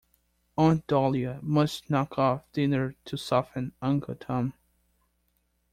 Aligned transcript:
Aunt 0.57 0.87
Dahlia 0.87 1.37
must 1.43 1.91
knock 1.91 2.17
off 2.17 2.51
dinner 2.53 2.95
to 3.05 3.17
soften 3.17 3.71
Uncle 3.83 4.15
Tom. 4.15 4.55